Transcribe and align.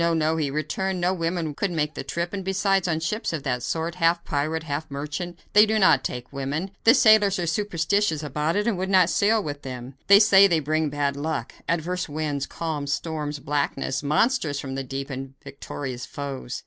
no!" 0.15 0.35
he 0.35 0.49
returned; 0.49 0.99
"no 0.99 1.13
woman 1.13 1.53
could 1.53 1.69
make 1.69 1.93
the 1.93 2.03
trip, 2.03 2.33
and, 2.33 2.43
besides, 2.43 2.87
on 2.87 2.99
ships 2.99 3.31
of 3.31 3.43
that 3.43 3.61
sort, 3.61 3.93
half 3.93 4.25
pirate, 4.25 4.63
half 4.63 4.89
merchant, 4.89 5.37
they 5.53 5.63
do 5.63 5.77
not 5.77 6.03
take 6.03 6.33
women. 6.33 6.71
The 6.85 6.95
sailors 6.95 7.37
are 7.37 7.45
superstitious 7.45 8.23
about 8.23 8.55
it 8.55 8.65
and 8.65 8.79
will 8.79 8.87
not 8.87 9.11
sail 9.11 9.43
with 9.43 9.61
them. 9.61 9.93
They 10.07 10.19
say 10.19 10.47
they 10.47 10.59
bring 10.59 10.89
bad 10.89 11.15
luck 11.15 11.53
adverse 11.69 12.09
winds, 12.09 12.47
calms, 12.47 12.91
storms, 12.91 13.37
blackness, 13.37 14.01
monsters 14.01 14.59
from 14.59 14.73
the 14.73 14.83
deep 14.83 15.11
and 15.11 15.35
victorious 15.43 16.07
foes." 16.07 16.59